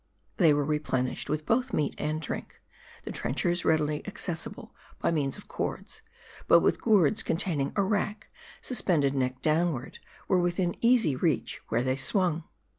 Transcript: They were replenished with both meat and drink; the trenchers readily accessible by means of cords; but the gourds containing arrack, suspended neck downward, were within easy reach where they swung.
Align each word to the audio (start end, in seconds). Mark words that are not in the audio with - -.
They 0.37 0.51
were 0.51 0.65
replenished 0.65 1.29
with 1.29 1.45
both 1.45 1.73
meat 1.73 1.93
and 1.99 2.19
drink; 2.19 2.59
the 3.03 3.11
trenchers 3.11 3.63
readily 3.63 4.01
accessible 4.07 4.73
by 4.97 5.11
means 5.11 5.37
of 5.37 5.47
cords; 5.47 6.01
but 6.47 6.61
the 6.63 6.71
gourds 6.71 7.21
containing 7.21 7.71
arrack, 7.77 8.29
suspended 8.63 9.13
neck 9.13 9.43
downward, 9.43 9.99
were 10.27 10.39
within 10.39 10.73
easy 10.83 11.15
reach 11.15 11.61
where 11.67 11.83
they 11.83 11.97
swung. 11.97 12.45